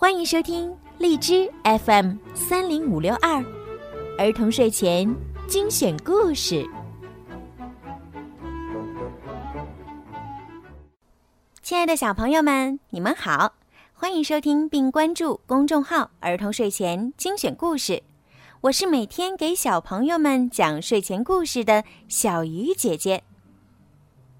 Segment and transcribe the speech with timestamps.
[0.00, 3.44] 欢迎收听荔枝 FM 三零五六二
[4.16, 5.12] 儿童睡前
[5.48, 6.64] 精选故事。
[11.62, 13.54] 亲爱的小朋友们，你们好，
[13.92, 18.00] 欢迎收听并关注公众号“儿童睡前精选故事”。
[18.62, 23.24] 我是每天给小朋友们讲睡前故事的小鱼姐姐。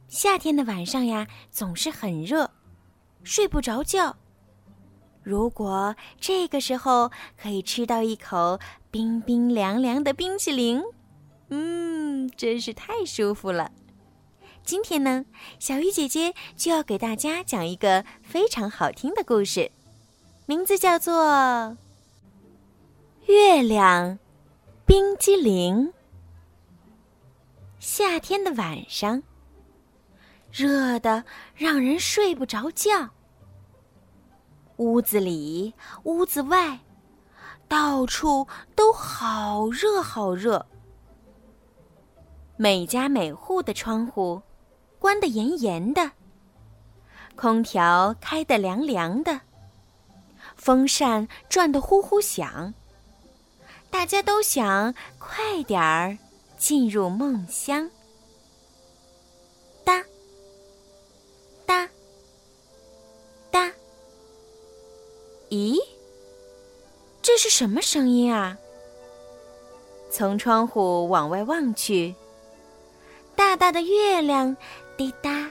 [0.06, 2.48] 夏天的晚上呀，总是很热，
[3.24, 4.14] 睡不着觉。
[5.28, 8.58] 如果这个时候可以吃到一口
[8.90, 10.82] 冰冰凉凉的冰淇淋，
[11.50, 13.70] 嗯，真是太舒服了。
[14.64, 15.26] 今天呢，
[15.58, 19.70] 小鱼姐姐就要给大家讲一个非常好听的故事，
[20.46, 21.14] 名字叫做
[23.26, 24.18] 《月亮
[24.86, 25.88] 冰激凌》。
[27.78, 29.22] 夏天的晚上。
[30.50, 31.22] 热的
[31.54, 33.10] 让人睡不着觉。
[34.78, 36.78] 屋子里、屋子外，
[37.66, 40.66] 到处都好热好热。
[42.56, 44.40] 每家每户的窗户
[44.98, 46.12] 关得严严的，
[47.34, 49.40] 空调开得凉凉的，
[50.56, 52.72] 风扇转得呼呼响。
[53.90, 56.18] 大家都想快点儿
[56.56, 57.90] 进入梦乡。
[67.38, 68.58] 是什么声音啊？
[70.10, 72.14] 从窗户往外望去，
[73.36, 74.56] 大大的月亮
[74.96, 75.48] 滴答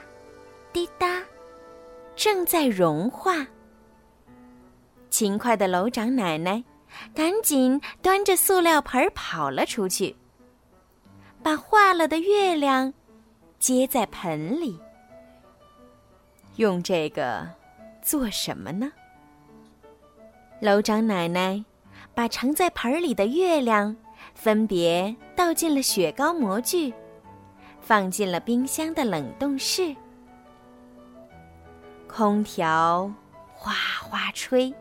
[0.72, 1.22] 滴答，
[2.14, 3.46] 正在融化。
[5.08, 6.62] 勤快的楼长奶奶
[7.14, 10.14] 赶紧端着塑料盆跑了出去，
[11.42, 12.92] 把化了的月亮
[13.58, 14.78] 接在盆里。
[16.56, 17.48] 用这个
[18.02, 18.92] 做什么呢？
[20.60, 21.64] 楼长奶奶
[22.14, 23.94] 把盛在盆里的月亮
[24.34, 26.92] 分别倒进了雪糕模具，
[27.80, 29.94] 放进了冰箱的冷冻室。
[32.06, 33.10] 空调
[33.54, 34.72] 哗哗吹，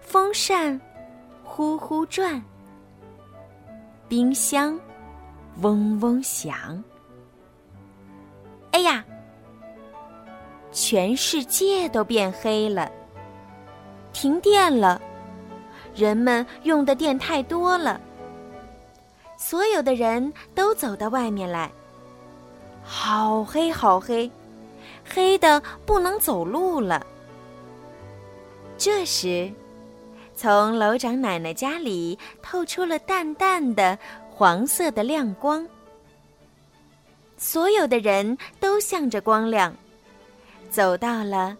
[0.00, 0.80] 风扇
[1.44, 2.42] 呼呼转，
[4.08, 4.78] 冰箱
[5.60, 6.82] 嗡嗡响。
[8.72, 9.04] 哎呀，
[10.72, 12.90] 全世界都变黑了。
[14.12, 15.00] 停电了，
[15.94, 18.00] 人们用的电太多了。
[19.36, 21.70] 所有的人都走到外面来，
[22.82, 24.30] 好黑好黑，
[25.04, 27.04] 黑的不能走路了。
[28.78, 29.50] 这时，
[30.34, 33.98] 从楼长奶奶家里透出了淡淡的
[34.30, 35.66] 黄色的亮光。
[37.36, 39.74] 所有的人都向着光亮，
[40.70, 41.56] 走到了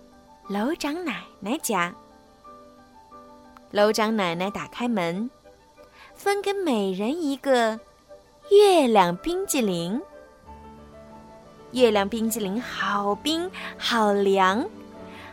[0.48, 1.92] 楼长奶奶家。
[3.72, 5.30] 楼长奶奶打开门，
[6.14, 7.80] 分给每人一个
[8.50, 10.00] 月亮冰激凌。
[11.70, 14.68] 月亮冰激凌好冰、好凉、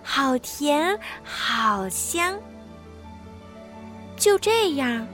[0.02, 2.40] 好甜、好香。
[4.16, 5.06] 就这样，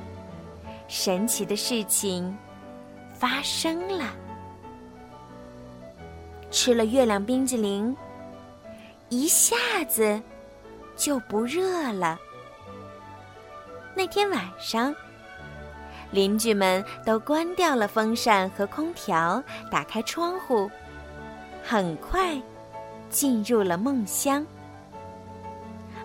[0.88, 2.38] 神奇的事情
[3.12, 4.14] 发生了。
[6.52, 7.98] 吃了月亮冰激凌，
[9.10, 9.56] 一下
[9.90, 10.22] 子
[10.96, 12.20] 就不热了。
[13.98, 14.94] 那天晚上，
[16.12, 19.42] 邻居们都关掉了风扇和空调，
[19.72, 20.70] 打开窗户，
[21.64, 22.40] 很快
[23.10, 24.46] 进入了梦乡。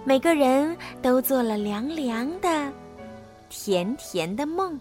[0.05, 2.73] 每个人都做了凉凉的、
[3.49, 4.79] 甜甜的梦。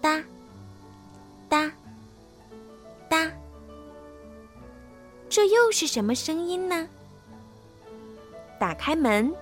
[0.00, 0.22] 哒，
[1.48, 1.70] 哒，
[3.08, 3.30] 哒，
[5.28, 6.88] 这又是什么声音呢？
[8.58, 9.32] 打开门。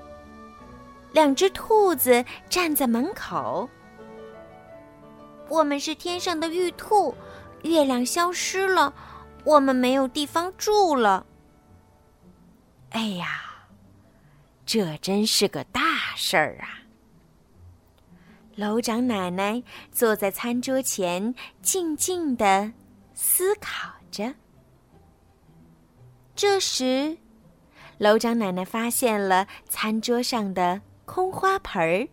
[1.12, 3.68] 两只兔子站在门口。
[5.48, 7.14] 我们是天上的玉兔，
[7.62, 8.92] 月亮消失了，
[9.44, 11.24] 我们没有地方住了。
[12.90, 13.42] 哎呀，
[14.66, 15.80] 这真是个大
[16.16, 16.84] 事儿啊！
[18.56, 22.72] 楼长奶奶坐在餐桌前，静静的
[23.14, 24.34] 思考着。
[26.34, 27.16] 这时，
[27.98, 30.82] 楼长奶奶发现了餐桌上的。
[31.08, 32.06] 空花盆儿，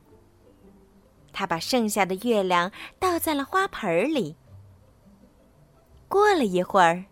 [1.33, 4.37] 他把剩下的月亮倒在了花盆里。
[6.07, 7.03] 过了一会儿，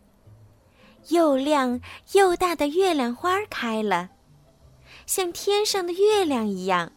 [1.10, 1.82] 又亮
[2.14, 4.10] 又大的月亮花开了，
[5.06, 6.90] 像天上的月亮一样。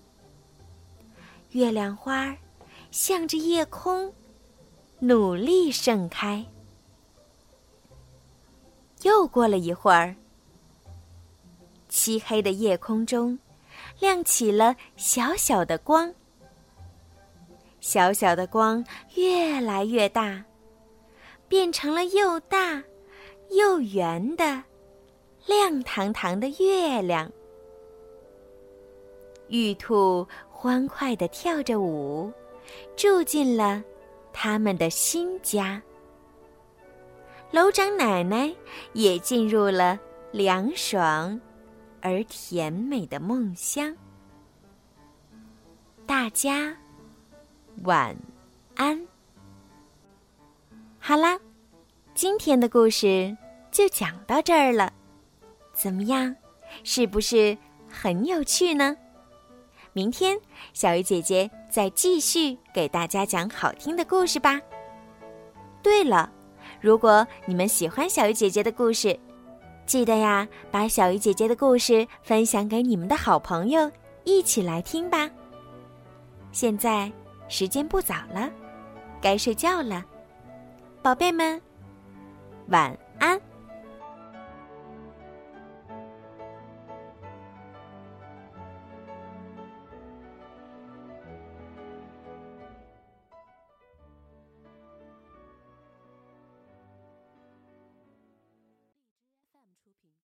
[1.51, 2.37] 月亮花
[2.93, 4.15] 向着夜空
[5.01, 6.47] 努力盛开。
[9.03, 10.15] 又过了一会儿，
[11.89, 13.37] 漆黑的夜空中。
[14.01, 16.13] 亮起了小小的光。
[17.81, 18.85] 小小的光
[19.15, 20.45] 越来越大，
[21.49, 22.83] 变成了又大
[23.51, 24.63] 又圆的
[25.47, 27.31] 亮堂堂的月亮。
[29.49, 32.33] 玉兔欢快地跳着舞，
[32.97, 33.85] 住进了
[34.33, 35.81] 他们的新家。
[37.53, 38.53] 楼长奶奶
[38.93, 39.97] 也进入了
[40.33, 41.41] 凉爽
[42.01, 43.95] 而甜美的梦乡。
[46.07, 46.77] 大家
[47.85, 48.17] 晚
[48.77, 49.07] 安。
[50.99, 51.39] 好啦，
[52.15, 53.37] 今天的故事
[53.71, 54.93] 就讲到这儿了。
[55.73, 56.35] 怎么样，
[56.85, 57.57] 是不是
[57.89, 58.97] 很有趣呢？
[59.93, 60.39] 明天，
[60.73, 64.61] 小鱼姐姐再继续给大家讲好听的故事吧。
[65.83, 66.31] 对了，
[66.81, 69.19] 如果你们喜欢小鱼姐姐的故事，
[69.87, 73.91] 记得呀，把小鱼姐姐的故事分享给你们的好朋友，
[74.25, 75.31] 一起来听吧。
[76.51, 77.11] 现在
[77.49, 78.51] 时间不早了，
[79.21, 80.05] 该睡觉了，
[81.03, 81.61] 宝贝们，
[82.69, 83.41] 晚安。